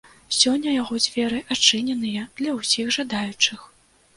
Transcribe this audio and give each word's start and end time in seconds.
Сёння 0.37 0.71
яго 0.75 0.97
дзверы 1.03 1.41
адчыненыя 1.55 2.25
для 2.41 2.57
ўсіх 2.61 2.85
жадаючых. 2.97 3.59